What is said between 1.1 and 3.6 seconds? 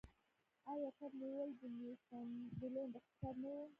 نیول د نیوفونډلینډ اقتصاد نه و؟